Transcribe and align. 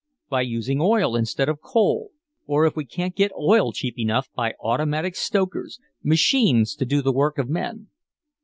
"By 0.31 0.41
using 0.41 0.81
oil 0.81 1.15
instead 1.15 1.47
of 1.47 1.61
coal. 1.61 2.09
Or 2.47 2.65
if 2.65 2.75
we 2.75 2.85
can't 2.85 3.15
get 3.15 3.31
oil 3.39 3.71
cheap 3.71 3.99
enough 3.99 4.29
by 4.33 4.55
automatic 4.59 5.15
stokers 5.15 5.79
machines 6.03 6.73
to 6.77 6.85
do 6.87 7.03
the 7.03 7.13
work 7.13 7.37
of 7.37 7.47
men." 7.47 7.89